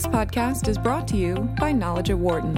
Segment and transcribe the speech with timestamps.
[0.00, 2.56] This podcast is brought to you by Knowledge at Wharton.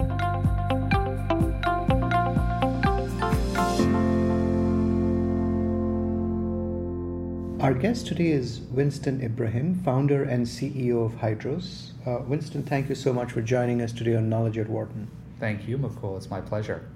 [7.61, 11.91] Our guest today is Winston Ibrahim, founder and CEO of Hydros.
[12.07, 15.11] Uh, Winston, thank you so much for joining us today on Knowledge at Wharton.
[15.41, 16.17] Thank you, Mukul.
[16.17, 16.89] It's my pleasure.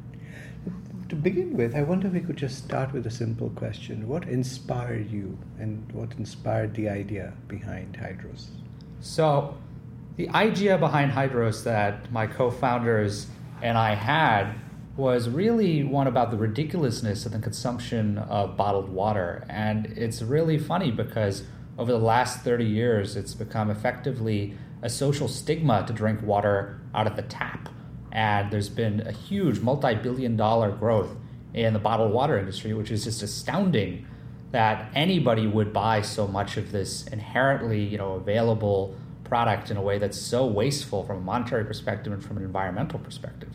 [1.09, 4.07] To begin with, I wonder if we could just start with a simple question.
[4.07, 8.47] What inspired you and what inspired the idea behind Hydros?
[9.01, 9.57] So,
[10.17, 13.27] the idea behind Hydros that my co founders
[13.62, 14.55] and I had
[14.97, 19.45] was really one about the ridiculousness of the consumption of bottled water.
[19.51, 21.45] And it's really funny because
[21.79, 27.06] over the last 30 years, it's become effectively a social stigma to drink water out
[27.06, 27.69] of the tap.
[28.11, 31.14] And there's been a huge multi billion dollar growth
[31.53, 34.06] in the bottled water industry, which is just astounding
[34.53, 38.97] that anybody would buy so much of this inherently you know, available
[39.29, 42.98] product in a way that's so wasteful from a monetary perspective and from an environmental
[42.98, 43.50] perspective.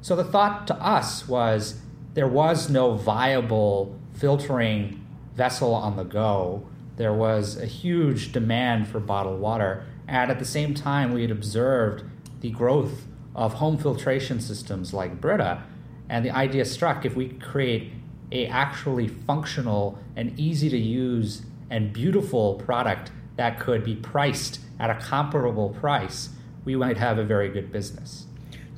[0.00, 1.80] So the thought to us was
[2.14, 6.66] there was no viable filtering vessel on the go.
[6.96, 9.84] There was a huge demand for bottled water.
[10.06, 12.04] And at the same time, we had observed
[12.40, 15.62] the growth of home filtration systems like Brita.
[16.08, 17.92] And the idea struck if we create
[18.30, 24.90] a actually functional and easy to use and beautiful product that could be priced at
[24.90, 26.30] a comparable price,
[26.64, 28.26] we might have a very good business.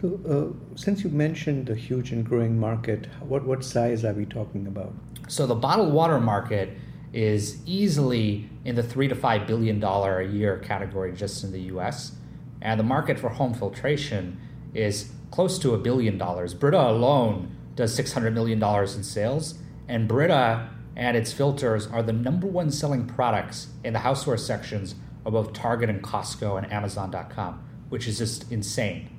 [0.00, 4.26] So, uh, since you mentioned the huge and growing market, what, what size are we
[4.26, 4.92] talking about?
[5.28, 6.76] So, the bottled water market
[7.12, 11.60] is easily in the three to five billion dollar a year category just in the
[11.72, 12.12] US.
[12.60, 14.38] And the market for home filtration
[14.74, 16.52] is close to a billion dollars.
[16.52, 22.46] Brita alone does $600 million in sales, and Brita and its filters are the number
[22.46, 24.94] one selling products in the houseware sections
[25.26, 29.10] of both Target and Costco and Amazon.com, which is just insane.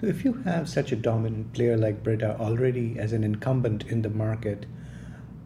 [0.00, 4.00] So, if you have such a dominant player like Brita already as an incumbent in
[4.00, 4.64] the market,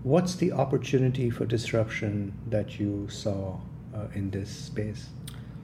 [0.02, 3.58] what's the opportunity for disruption that you saw
[3.94, 5.08] uh, in this space?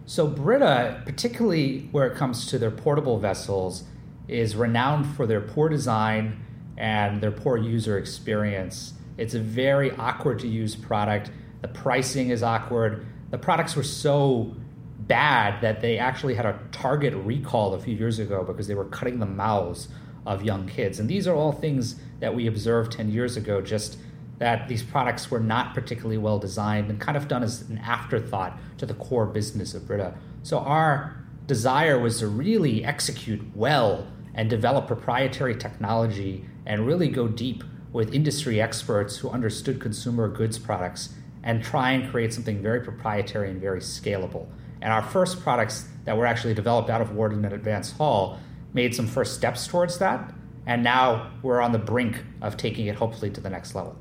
[0.06, 3.84] So, Brita, particularly where it comes to their portable vessels,
[4.26, 6.44] is renowned for their poor design
[6.76, 8.94] and their poor user experience.
[9.18, 11.30] It's a very awkward to use product.
[11.60, 13.06] The pricing is awkward.
[13.30, 14.54] The products were so
[14.98, 18.84] bad that they actually had a Target recall a few years ago because they were
[18.84, 19.88] cutting the mouths
[20.26, 21.00] of young kids.
[21.00, 23.98] And these are all things that we observed 10 years ago, just
[24.38, 28.58] that these products were not particularly well designed and kind of done as an afterthought
[28.78, 30.14] to the core business of Brita.
[30.42, 37.28] So our desire was to really execute well and develop proprietary technology and really go
[37.28, 41.10] deep with industry experts who understood consumer goods products
[41.42, 44.46] and try and create something very proprietary and very scalable.
[44.82, 48.38] And our first products that were actually developed out of Wharton and Advance Hall
[48.72, 50.32] made some first steps towards that.
[50.66, 53.96] And now we're on the brink of taking it hopefully to the next level.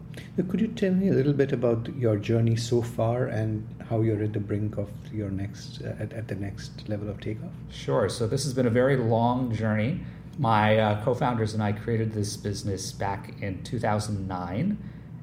[0.50, 4.22] Could you tell me a little bit about your journey so far and how you're
[4.22, 7.52] at the brink of your next uh, at, at, the next level of takeoff?
[7.72, 8.10] Sure.
[8.10, 10.02] So this has been a very long journey.
[10.38, 14.78] My uh, co-founders and I created this business back in 2009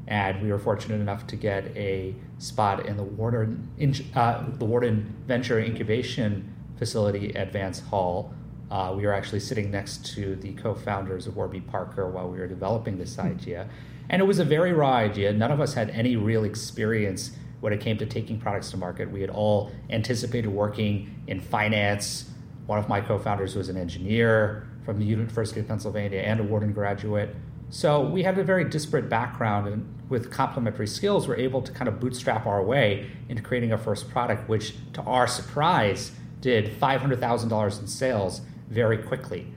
[0.09, 3.69] and we were fortunate enough to get a spot in the Wharton,
[4.15, 8.33] uh, the Wharton Venture Incubation Facility at Vance Hall.
[8.71, 12.47] Uh, we were actually sitting next to the co-founders of Warby Parker while we were
[12.49, 13.23] developing this hmm.
[13.23, 13.69] idea,
[14.09, 15.33] and it was a very raw idea.
[15.33, 19.11] None of us had any real experience when it came to taking products to market.
[19.11, 22.31] We had all anticipated working in finance.
[22.67, 26.73] One of my co-founders was an engineer from the University of Pennsylvania and a Wharton
[26.73, 27.35] graduate.
[27.69, 31.89] So we had a very disparate background, and with complementary skills, we're able to kind
[31.89, 37.81] of bootstrap our way into creating a first product, which, to our surprise, did $500,000
[37.81, 39.49] in sales very quickly.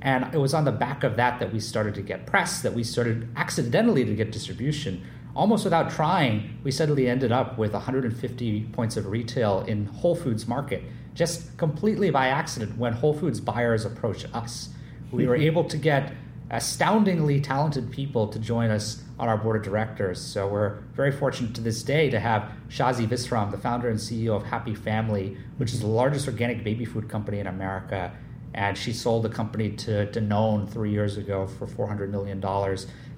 [0.00, 2.72] And it was on the back of that that we started to get press, that
[2.72, 5.04] we started accidentally to get distribution.
[5.34, 10.46] Almost without trying, we suddenly ended up with 150 points of retail in Whole Foods
[10.46, 10.84] Market,
[11.14, 14.68] just completely by accident when Whole Foods buyers approached us.
[15.10, 16.12] We were able to get
[16.50, 20.20] astoundingly talented people to join us on our board of directors.
[20.20, 24.36] So we're very fortunate to this day to have Shazi Visram, the founder and CEO
[24.36, 28.12] of Happy Family, which is the largest organic baby food company in America.
[28.54, 32.42] And she sold the company to Danone three years ago for $400 million,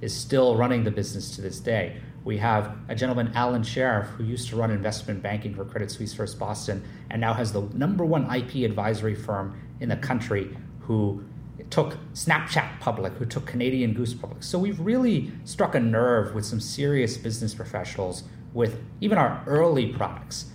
[0.00, 2.00] is still running the business to this day.
[2.24, 6.12] We have a gentleman, Alan Sheriff, who used to run investment banking for Credit Suisse
[6.12, 11.22] First Boston and now has the number one IP advisory firm in the country who
[11.70, 14.42] took Snapchat public, who took Canadian Goose public.
[14.42, 18.24] So we've really struck a nerve with some serious business professionals
[18.54, 20.46] with even our early products.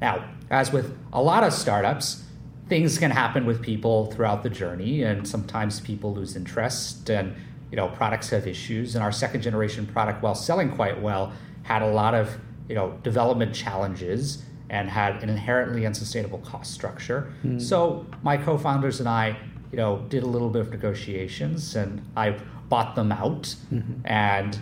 [0.00, 2.24] Now, as with a lot of startups,
[2.68, 7.34] things can happen with people throughout the journey, and sometimes people lose interest, and
[7.70, 8.94] you know products have issues.
[8.94, 11.32] And our second generation product, while selling quite well,
[11.62, 12.36] had a lot of
[12.68, 17.32] you know development challenges and had an inherently unsustainable cost structure.
[17.44, 17.60] Mm.
[17.60, 19.36] So my co-founders and I,
[19.70, 24.06] you know, did a little bit of negotiations, and I bought them out, mm-hmm.
[24.06, 24.58] and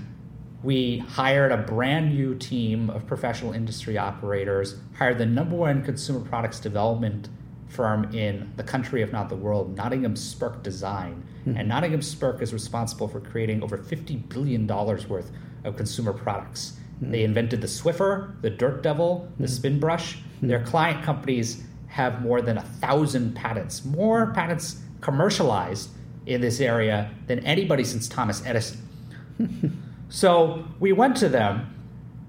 [0.62, 6.20] we hired a brand new team of professional industry operators, hired the number one consumer
[6.20, 7.28] products development
[7.68, 11.22] firm in the country, if not the world, Nottingham Spirk Design.
[11.40, 11.58] Mm-hmm.
[11.58, 15.30] And Nottingham Spirk is responsible for creating over $50 billion worth
[15.64, 16.76] of consumer products.
[16.96, 17.10] Mm-hmm.
[17.10, 19.52] They invented the Swiffer, the Dirt Devil, the mm-hmm.
[19.52, 20.18] Spin Brush.
[20.40, 20.48] Hmm.
[20.48, 25.90] Their client companies have more than a thousand patents, more patents commercialized
[26.26, 28.80] in this area than anybody since Thomas Edison.
[30.14, 31.74] So we went to them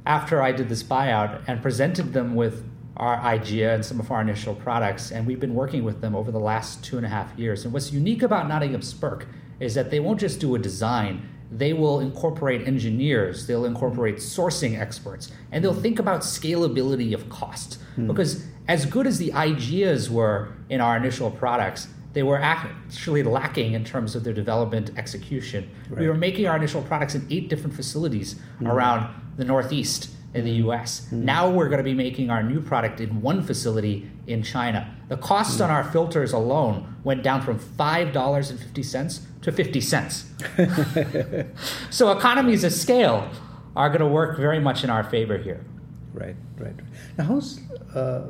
[0.07, 2.67] after I did this buyout and presented them with
[2.97, 6.31] our idea and some of our initial products, and we've been working with them over
[6.31, 7.63] the last two and a half years.
[7.63, 9.27] And what's unique about Nottingham Spirk
[9.59, 14.79] is that they won't just do a design, they will incorporate engineers, they'll incorporate sourcing
[14.79, 17.79] experts, and they'll think about scalability of cost.
[17.97, 18.07] Mm.
[18.07, 23.73] Because as good as the ideas were in our initial products, they were actually lacking
[23.73, 25.69] in terms of their development execution.
[25.89, 25.99] Right.
[25.99, 28.67] We were making our initial products in eight different facilities mm-hmm.
[28.67, 31.01] around the Northeast in the US.
[31.01, 31.25] Mm-hmm.
[31.25, 34.95] Now we're going to be making our new product in one facility in China.
[35.09, 35.63] The cost mm-hmm.
[35.63, 40.31] on our filters alone went down from $5.50 to 50 cents.
[41.89, 43.29] so economies of scale
[43.75, 45.65] are going to work very much in our favor here.
[46.13, 46.75] Right, right.
[47.17, 47.59] Now, how's,
[47.93, 48.21] uh,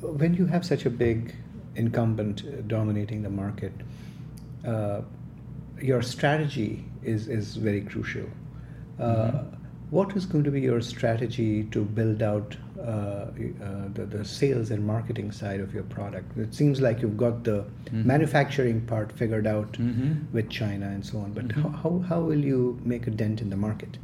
[0.00, 1.34] when you have such a big
[1.76, 3.72] incumbent dominating the market,
[4.66, 5.02] uh,
[5.80, 8.26] your strategy is, is very crucial.
[8.98, 9.56] Uh, mm-hmm.
[9.90, 13.28] What is going to be your strategy to build out uh, uh,
[13.92, 16.36] the, the sales and marketing side of your product?
[16.36, 18.06] It seems like you've got the mm-hmm.
[18.06, 20.32] manufacturing part figured out mm-hmm.
[20.32, 21.74] with China and so on, but mm-hmm.
[21.74, 23.98] how, how will you make a dent in the market?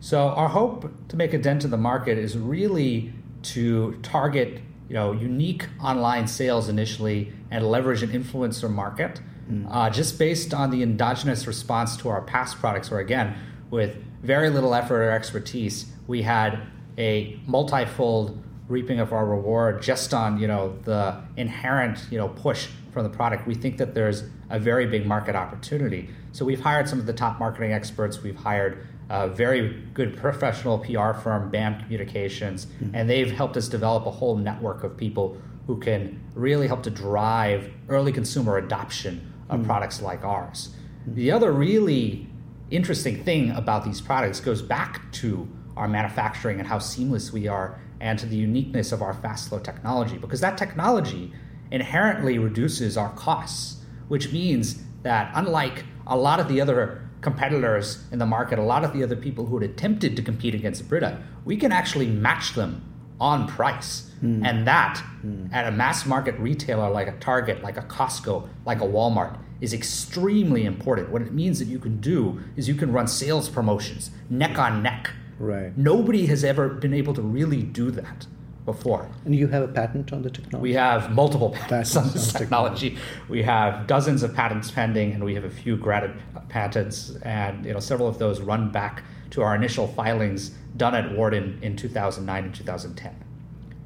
[0.00, 3.12] So, our hope to make a dent in the market is really
[3.42, 9.20] to target you know, unique online sales initially and leverage an influencer market
[9.50, 9.66] mm.
[9.70, 13.36] uh, just based on the endogenous response to our past products, where again,
[13.70, 16.60] with very little effort or expertise, we had
[16.96, 22.68] a multifold reaping of our reward just on you know the inherent you know push
[22.92, 23.46] from the product.
[23.46, 26.08] We think that there's a very big market opportunity.
[26.32, 28.22] So we've hired some of the top marketing experts.
[28.22, 32.94] We've hired a very good professional PR firm, BAM Communications, mm-hmm.
[32.94, 36.90] and they've helped us develop a whole network of people who can really help to
[36.90, 39.66] drive early consumer adoption of mm-hmm.
[39.66, 40.70] products like ours.
[41.02, 41.14] Mm-hmm.
[41.14, 42.26] The other really
[42.70, 47.80] interesting thing about these products goes back to our manufacturing and how seamless we are
[48.00, 51.32] and to the uniqueness of our fast flow technology because that technology
[51.70, 58.18] inherently reduces our costs, which means that unlike a lot of the other competitors in
[58.18, 61.22] the market, a lot of the other people who had attempted to compete against Brita,
[61.44, 62.84] we can actually match them
[63.20, 64.10] on price.
[64.22, 64.46] Mm.
[64.46, 65.52] And that, mm.
[65.52, 69.72] at a mass market retailer like a Target, like a Costco, like a Walmart, is
[69.72, 71.10] extremely important.
[71.10, 74.82] What it means that you can do is you can run sales promotions neck on
[74.82, 75.10] neck.
[75.38, 75.76] Right.
[75.76, 78.26] Nobody has ever been able to really do that
[78.68, 79.08] before.
[79.24, 80.62] And you have a patent on the technology?
[80.62, 82.90] We have multiple patents, patents on this technology.
[82.90, 83.30] technology.
[83.30, 86.12] We have dozens of patents pending, and we have a few granted
[86.50, 91.16] patents, and you know several of those run back to our initial filings done at
[91.16, 93.16] Wharton in 2009 and 2010.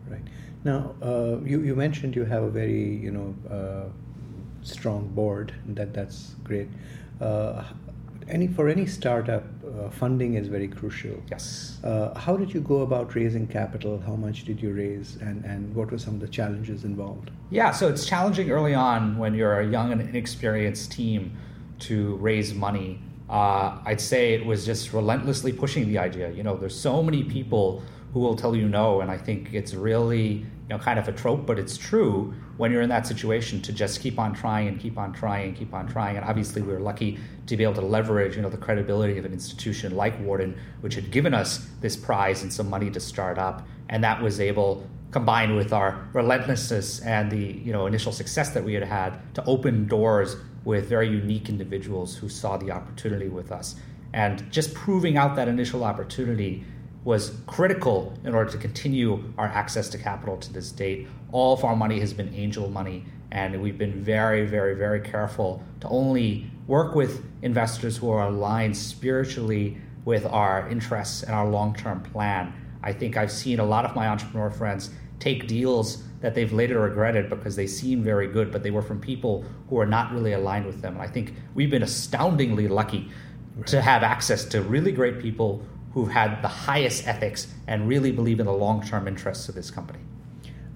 [0.09, 0.21] Right.
[0.65, 3.89] Now, uh, you, you mentioned you have a very you know uh,
[4.63, 5.55] strong board.
[5.79, 6.69] That that's great.
[7.21, 7.63] Uh,
[8.29, 11.23] any for any startup, uh, funding is very crucial.
[11.31, 11.79] Yes.
[11.85, 14.01] Uh, how did you go about raising capital?
[14.01, 17.31] How much did you raise, and and what were some of the challenges involved?
[17.51, 21.37] Yeah, so it's challenging early on when you're a young and inexperienced team
[21.81, 23.01] to raise money.
[23.29, 26.31] Uh, I'd say it was just relentlessly pushing the idea.
[26.31, 29.75] You know, there's so many people who will tell you no, and I think it's
[29.75, 33.61] really you know kind of a trope, but it's true when you're in that situation
[33.63, 36.17] to just keep on trying and keep on trying and keep on trying.
[36.17, 39.25] And obviously, we were lucky to be able to leverage, you know, the credibility of
[39.25, 43.39] an institution like Wharton, which had given us this prize and some money to start
[43.39, 48.51] up, and that was able, combined with our relentlessness and the you know initial success
[48.51, 53.29] that we had had, to open doors with very unique individuals who saw the opportunity
[53.29, 53.75] with us.
[54.15, 56.65] And just proving out that initial opportunity
[57.05, 61.09] was critical in order to continue our access to capital to this date.
[61.33, 65.63] All of our money has been angel money, and we've been very, very, very careful
[65.81, 71.75] to only work with investors who are aligned spiritually with our interests and our long
[71.75, 72.53] term plan.
[72.83, 76.81] I think I've seen a lot of my entrepreneur friends take deals that they've later
[76.81, 80.33] regretted because they seem very good, but they were from people who are not really
[80.33, 81.01] aligned with them.
[81.01, 83.11] I think we've been astoundingly lucky
[83.57, 83.67] right.
[83.69, 88.41] to have access to really great people who've had the highest ethics and really believe
[88.41, 89.99] in the long term interests of this company.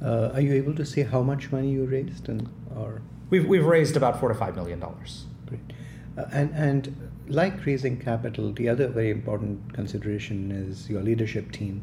[0.03, 3.65] Uh, are you able to say how much money you raised, and or we've we've
[3.65, 5.25] raised about four to five million dollars.
[5.47, 5.61] Great,
[6.19, 11.83] uh, and and like raising capital, the other very important consideration is your leadership team.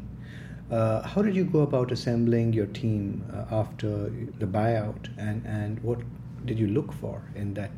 [0.70, 5.78] Uh, how did you go about assembling your team uh, after the buyout, and, and
[5.82, 5.98] what
[6.46, 7.70] did you look for in that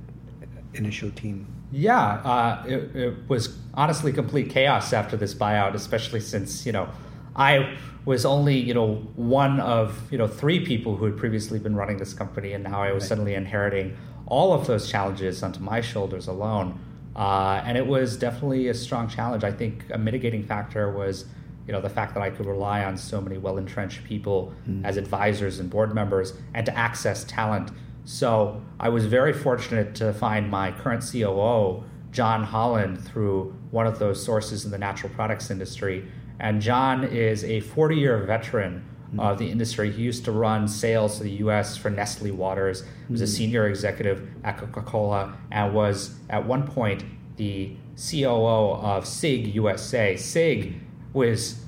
[0.75, 1.56] initial team?
[1.73, 6.89] Yeah, uh, it, it, was honestly complete chaos after this buyout, especially since you know
[7.35, 11.75] I was only you know one of you know three people who had previously been
[11.75, 13.09] running this company, and now I was right.
[13.09, 13.97] suddenly inheriting
[14.27, 16.81] all of those challenges onto my shoulders alone.
[17.15, 19.43] Uh, and it was definitely a strong challenge.
[19.43, 21.25] I think a mitigating factor was,
[21.67, 24.85] you know, the fact that I could rely on so many well entrenched people mm.
[24.85, 27.71] as advisors and board members, and to access talent.
[28.07, 31.83] So I was very fortunate to find my current COO,
[32.13, 36.09] John Holland, through one of those sources in the natural products industry.
[36.39, 39.21] And John is a 40 year veteran mm.
[39.21, 39.91] of the industry.
[39.91, 43.31] He used to run sales to the US for Nestle Waters, he was a hmm.
[43.31, 47.05] senior executive at Coca Cola, and was at one point
[47.37, 50.15] the COO of SIGG USA.
[50.15, 50.75] SIGG
[51.13, 51.66] was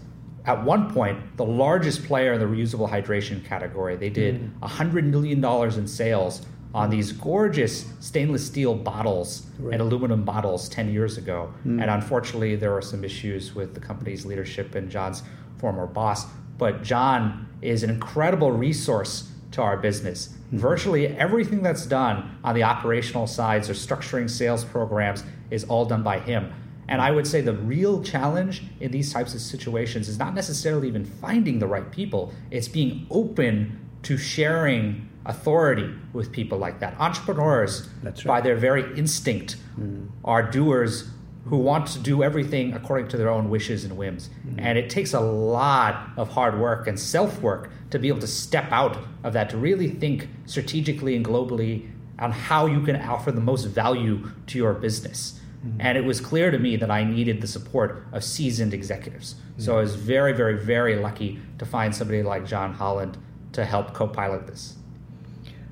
[0.48, 3.96] at one point the largest player in the reusable hydration category.
[3.96, 4.58] They did mm.
[4.60, 9.74] $100 million in sales on these gorgeous stainless steel bottles right.
[9.74, 11.52] and aluminum bottles 10 years ago.
[11.66, 11.82] Mm.
[11.82, 15.22] And unfortunately, there were some issues with the company's leadership and John's
[15.58, 16.26] former boss.
[16.56, 20.28] But John is an incredible resource to our business.
[20.28, 20.58] Mm-hmm.
[20.58, 26.02] Virtually everything that's done on the operational sides or structuring sales programs is all done
[26.02, 26.52] by him.
[26.88, 30.88] And I would say the real challenge in these types of situations is not necessarily
[30.88, 36.98] even finding the right people, it's being open to sharing authority with people like that.
[36.98, 38.24] Entrepreneurs, right.
[38.24, 40.08] by their very instinct, mm.
[40.24, 41.10] are doers
[41.44, 44.28] who want to do everything according to their own wishes and whims.
[44.28, 44.60] Mm-hmm.
[44.60, 48.26] And it takes a lot of hard work and self work to be able to
[48.26, 53.32] step out of that, to really think strategically and globally on how you can offer
[53.32, 55.40] the most value to your business.
[55.66, 55.80] Mm-hmm.
[55.80, 59.34] And it was clear to me that I needed the support of seasoned executives.
[59.34, 59.62] Mm-hmm.
[59.62, 63.18] So I was very, very, very lucky to find somebody like John Holland
[63.52, 64.76] to help co pilot this.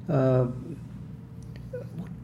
[0.09, 0.47] Uh,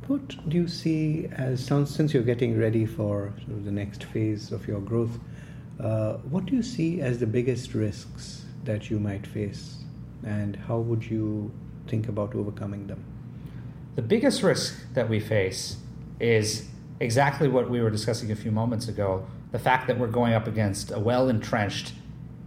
[0.08, 4.50] what do you see as since you're getting ready for sort of the next phase
[4.50, 5.18] of your growth?
[5.80, 9.78] Uh, what do you see as the biggest risks that you might face,
[10.24, 11.50] and how would you
[11.86, 13.04] think about overcoming them?
[13.94, 15.76] The biggest risk that we face
[16.20, 16.68] is
[17.02, 20.46] exactly what we were discussing a few moments ago the fact that we're going up
[20.46, 21.92] against a well entrenched,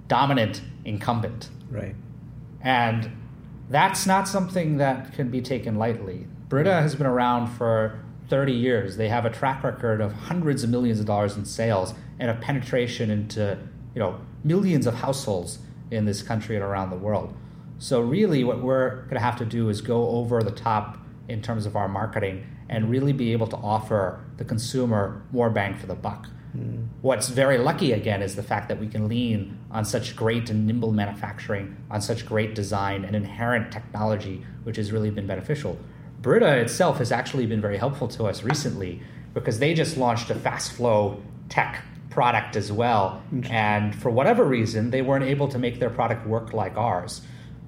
[0.08, 1.50] dominant incumbent.
[1.70, 1.96] Right.
[2.62, 3.12] And
[3.70, 6.26] that's not something that can be taken lightly.
[6.50, 8.98] Brita has been around for 30 years.
[8.98, 12.36] They have a track record of hundreds of millions of dollars in sales and a
[12.36, 13.58] penetration into,
[13.94, 15.60] you know, millions of households
[15.92, 17.36] in this country and around the world.
[17.78, 20.98] So really what we're going to have to do is go over the top
[21.28, 25.76] in terms of our marketing and really be able to offer the consumer more bang
[25.76, 26.28] for the buck.
[26.56, 26.88] Mm.
[27.02, 30.66] What's very lucky again is the fact that we can lean on such great and
[30.66, 35.78] nimble manufacturing, on such great design and inherent technology, which has really been beneficial.
[36.22, 39.02] Brita itself has actually been very helpful to us recently
[39.34, 43.22] because they just launched a fast flow tech product as well.
[43.50, 47.22] And for whatever reason, they weren't able to make their product work like ours.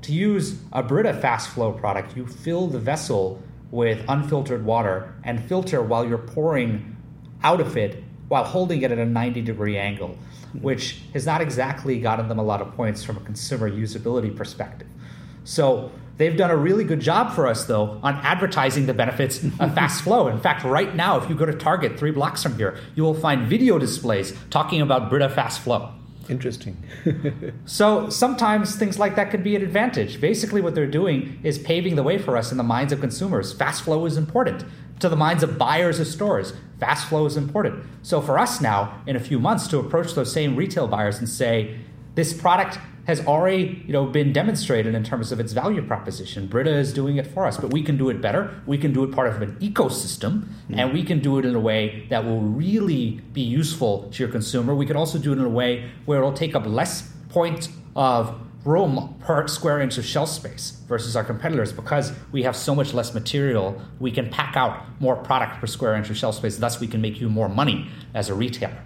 [0.04, 5.44] To use a Brita fast flow product, you fill the vessel with unfiltered water and
[5.46, 6.96] filter while you're pouring
[7.44, 10.18] out of it while holding it at a 90 degree angle,
[10.62, 14.88] which has not exactly gotten them a lot of points from a consumer usability perspective.
[15.44, 19.74] So They've done a really good job for us, though, on advertising the benefits of
[19.76, 20.28] fast flow.
[20.28, 23.14] In fact, right now, if you go to Target three blocks from here, you will
[23.14, 25.94] find video displays talking about Brita Fast Flow.
[26.29, 26.77] Interesting.
[27.65, 30.19] so sometimes things like that could be an advantage.
[30.19, 33.53] Basically, what they're doing is paving the way for us in the minds of consumers.
[33.53, 34.65] Fast flow is important.
[35.00, 37.86] To the minds of buyers of stores, fast flow is important.
[38.01, 41.29] So for us now, in a few months, to approach those same retail buyers and
[41.29, 41.79] say,
[42.15, 46.46] this product has already you know been demonstrated in terms of its value proposition.
[46.46, 48.54] Brita is doing it for us, but we can do it better.
[48.68, 50.78] We can do it part of an ecosystem, mm-hmm.
[50.78, 54.32] and we can do it in a way that will really be useful to your
[54.32, 54.76] consumer.
[54.76, 58.40] We can also do it in a way where it'll take up less point of
[58.66, 62.94] room per square inch of shelf space versus our competitors because we have so much
[62.94, 66.82] less material we can pack out more product per square inch of shelf space thus
[66.82, 68.84] we can make you more money as a retailer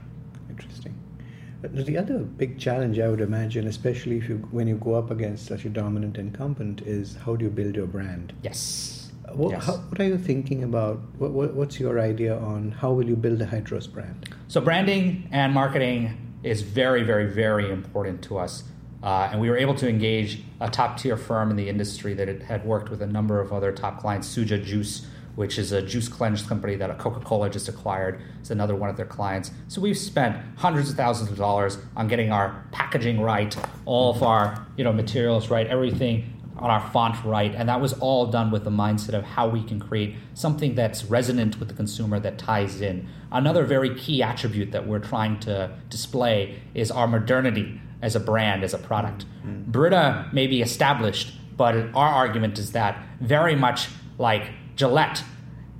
[1.61, 5.45] the other big challenge I would imagine, especially if you when you go up against
[5.45, 8.33] such a dominant incumbent, is how do you build your brand?
[8.41, 9.11] Yes.
[9.33, 9.65] What, yes.
[9.65, 10.99] how, what are you thinking about?
[11.17, 14.29] What, what, what's your idea on how will you build a Hydros brand?
[14.47, 18.63] So branding and marketing is very, very, very important to us.
[19.03, 22.27] Uh, and we were able to engage a top tier firm in the industry that
[22.43, 26.07] had worked with a number of other top clients, Suja Juice, which is a juice
[26.07, 28.21] cleanse company that Coca Cola just acquired.
[28.39, 29.51] It's another one of their clients.
[29.67, 34.23] So we've spent hundreds of thousands of dollars on getting our packaging right, all of
[34.23, 38.51] our you know materials right, everything on our font right, and that was all done
[38.51, 42.37] with the mindset of how we can create something that's resonant with the consumer that
[42.37, 43.07] ties in.
[43.31, 48.63] Another very key attribute that we're trying to display is our modernity as a brand,
[48.63, 49.25] as a product.
[49.45, 49.71] Mm-hmm.
[49.71, 55.23] Brita may be established, but our argument is that very much like Gillette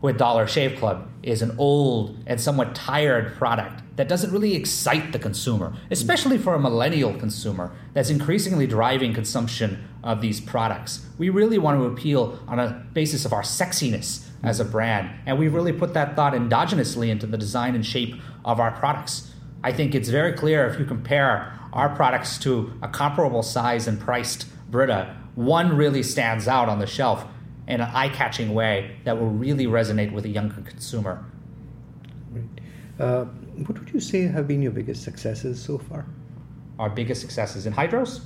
[0.01, 5.11] with Dollar Shave Club is an old and somewhat tired product that doesn't really excite
[5.11, 11.05] the consumer, especially for a millennial consumer that's increasingly driving consumption of these products.
[11.17, 15.37] We really want to appeal on a basis of our sexiness as a brand, and
[15.37, 19.31] we really put that thought endogenously into the design and shape of our products.
[19.63, 23.99] I think it's very clear if you compare our products to a comparable size and
[23.99, 27.25] priced Brita, one really stands out on the shelf
[27.71, 31.23] in an eye catching way that will really resonate with a younger consumer.
[32.29, 32.43] Right.
[32.99, 33.23] Uh,
[33.65, 36.05] what would you say have been your biggest successes so far?
[36.79, 38.19] Our biggest successes in Hydros?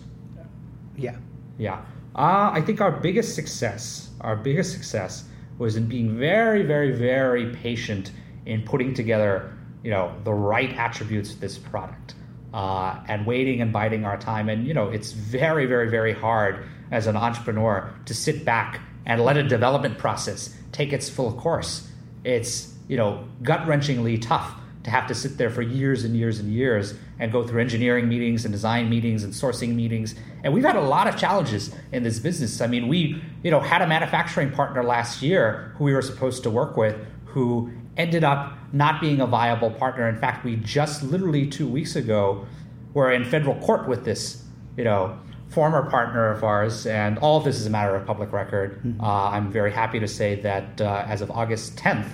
[0.98, 1.18] Yeah.
[1.60, 1.86] Yeah.
[2.16, 5.26] Uh, I think our biggest success, our biggest success
[5.60, 8.12] was in being very, very, very patient
[8.48, 12.16] in putting together, you know, the right attributes of this product.
[12.52, 14.48] Uh, and waiting and biding our time.
[14.48, 19.24] And you know, it's very, very, very hard as an entrepreneur to sit back and
[19.24, 21.90] let a development process take its full course.
[22.24, 26.40] It's you know gut wrenchingly tough to have to sit there for years and years
[26.40, 30.14] and years and go through engineering meetings and design meetings and sourcing meetings.
[30.44, 32.62] And we've had a lot of challenges in this business.
[32.62, 36.44] I mean, we you know had a manufacturing partner last year who we were supposed
[36.44, 36.96] to work with
[37.26, 40.08] who ended up not being a viable partner.
[40.08, 42.46] In fact, we just literally two weeks ago
[42.94, 44.44] were in federal court with this
[44.78, 45.18] you know
[45.56, 48.78] former partner of ours, and all of this is a matter of public record.
[48.84, 49.00] Mm-hmm.
[49.00, 52.10] Uh, I'm very happy to say that uh, as of August 10th,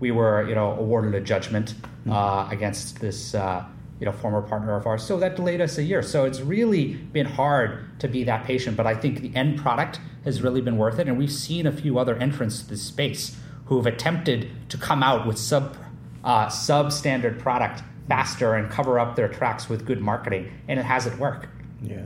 [0.00, 2.12] we were, you know, awarded a judgment mm-hmm.
[2.12, 3.62] uh, against this, uh,
[4.00, 5.04] you know, former partner of ours.
[5.04, 6.02] So that delayed us a year.
[6.02, 10.00] So it's really been hard to be that patient, but I think the end product
[10.24, 13.36] has really been worth it, and we've seen a few other entrants to this space
[13.66, 15.76] who have attempted to come out with sub
[16.24, 21.18] uh, substandard product faster and cover up their tracks with good marketing, and it hasn't
[21.18, 21.46] worked.
[21.82, 22.02] Yeah.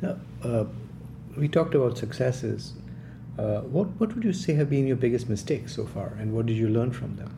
[0.00, 0.64] Now, uh,
[1.36, 2.74] we talked about successes.
[3.38, 6.46] Uh, what what would you say have been your biggest mistakes so far, and what
[6.46, 7.34] did you learn from them?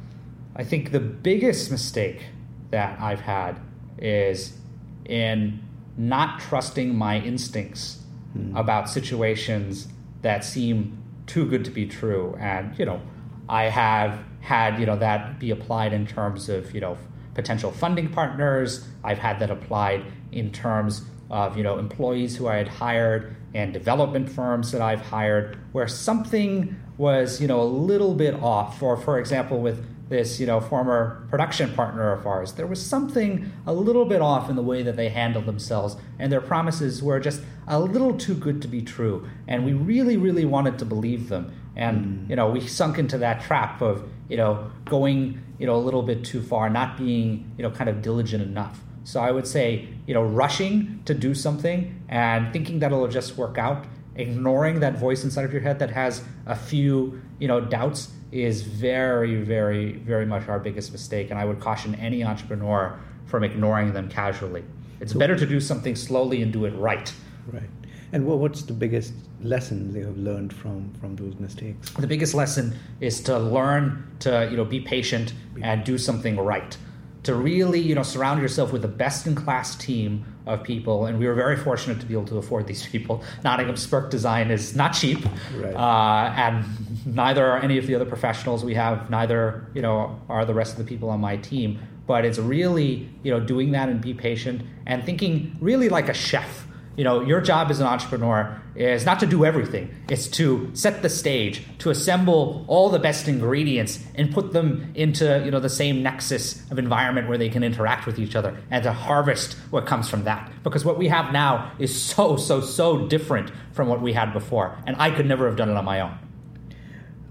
[0.56, 2.26] I think the biggest mistake
[2.70, 3.60] that I've had
[3.98, 4.58] is
[5.04, 5.60] in
[5.96, 8.02] not trusting my instincts
[8.36, 8.56] mm.
[8.58, 9.88] about situations
[10.22, 13.00] that seem too good to be true, and you know,
[13.48, 16.98] I have had you know that be applied in terms of you know
[17.34, 18.86] potential funding partners.
[19.04, 23.72] I've had that applied in terms of you know employees who I had hired and
[23.72, 28.82] development firms that I've hired where something was you know a little bit off.
[28.82, 33.50] Or for example, with this you know former production partner of ours, there was something
[33.66, 37.20] a little bit off in the way that they handled themselves, and their promises were
[37.20, 39.26] just a little too good to be true.
[39.48, 41.52] And we really, really wanted to believe them.
[41.76, 42.30] And mm.
[42.30, 46.02] you know we sunk into that trap of you know going you know a little
[46.02, 48.80] bit too far, not being you know kind of diligent enough.
[49.04, 53.36] So I would say, you know, rushing to do something and thinking that it'll just
[53.36, 53.84] work out,
[54.16, 58.62] ignoring that voice inside of your head that has a few, you know, doubts is
[58.62, 61.30] very, very, very much our biggest mistake.
[61.30, 64.64] And I would caution any entrepreneur from ignoring them casually.
[65.00, 67.12] It's so, better to do something slowly and do it right.
[67.52, 67.68] Right.
[68.12, 69.12] And what's the biggest
[69.42, 71.90] lesson you have learned from from those mistakes?
[71.90, 76.76] The biggest lesson is to learn to you know be patient and do something right
[77.24, 81.18] to really you know surround yourself with a best in class team of people and
[81.18, 83.22] we were very fortunate to be able to afford these people.
[83.42, 85.24] Nottingham Spirk design is not cheap
[85.56, 85.74] right.
[85.74, 86.64] uh, and
[87.06, 90.72] neither are any of the other professionals we have neither you know are the rest
[90.72, 91.80] of the people on my team.
[92.06, 96.14] But it's really you know doing that and be patient and thinking really like a
[96.14, 99.94] chef you know, your job as an entrepreneur is not to do everything.
[100.08, 105.42] It's to set the stage, to assemble all the best ingredients and put them into,
[105.44, 108.82] you know, the same nexus of environment where they can interact with each other and
[108.84, 110.52] to harvest what comes from that.
[110.62, 114.76] Because what we have now is so, so, so different from what we had before.
[114.86, 116.18] And I could never have done it on my own.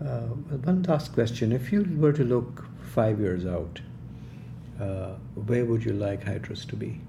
[0.01, 0.27] Uh,
[0.65, 1.51] one last question.
[1.51, 3.79] If you were to look five years out,
[4.79, 6.99] uh, where would you like Hydros to be?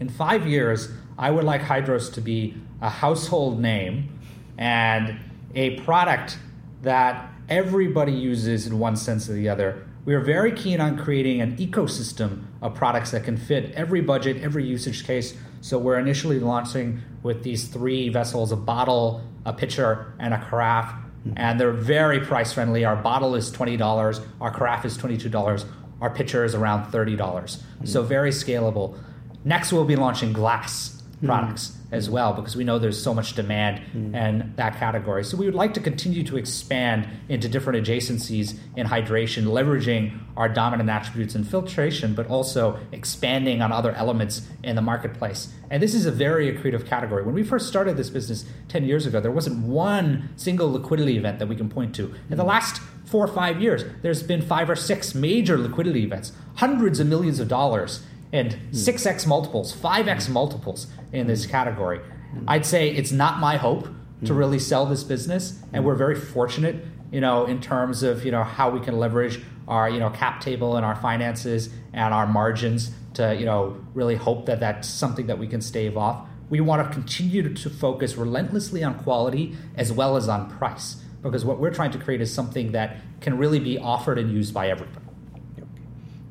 [0.00, 4.18] In five years, I would like Hydros to be a household name
[4.56, 5.20] and
[5.54, 6.38] a product
[6.82, 9.86] that everybody uses in one sense or the other.
[10.06, 14.42] We are very keen on creating an ecosystem of products that can fit every budget,
[14.42, 15.36] every usage case.
[15.60, 20.94] So we're initially launching with these three vessels a bottle, a pitcher, and a carafe.
[21.36, 22.86] And they're very price friendly.
[22.86, 25.66] Our bottle is $20, our carafe is $22,
[26.00, 27.18] our pitcher is around $30.
[27.18, 27.84] Mm-hmm.
[27.84, 28.98] So very scalable.
[29.44, 31.92] Next, we'll be launching glass products mm.
[31.92, 34.14] as well because we know there's so much demand mm.
[34.14, 35.24] in that category.
[35.24, 40.48] So we would like to continue to expand into different adjacencies in hydration, leveraging our
[40.48, 45.52] dominant attributes in filtration, but also expanding on other elements in the marketplace.
[45.70, 47.22] And this is a very accretive category.
[47.22, 51.38] When we first started this business 10 years ago, there wasn't one single liquidity event
[51.38, 52.14] that we can point to.
[52.30, 56.32] In the last four or five years, there's been five or six major liquidity events,
[56.56, 62.00] hundreds of millions of dollars and 6x multiples, 5x multiples in this category.
[62.46, 63.88] I'd say it's not my hope
[64.24, 68.30] to really sell this business, and we're very fortunate, you know, in terms of you
[68.30, 72.26] know how we can leverage our you know cap table and our finances and our
[72.26, 76.26] margins to you know really hope that that's something that we can stave off.
[76.50, 81.44] We want to continue to focus relentlessly on quality as well as on price because
[81.44, 84.68] what we're trying to create is something that can really be offered and used by
[84.68, 85.06] everybody.